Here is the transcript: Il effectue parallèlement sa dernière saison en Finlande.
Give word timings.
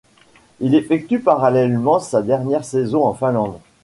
Il 0.61 0.73
effectue 0.73 1.19
parallèlement 1.19 1.99
sa 1.99 2.23
dernière 2.23 2.65
saison 2.65 3.05
en 3.05 3.13
Finlande. 3.13 3.59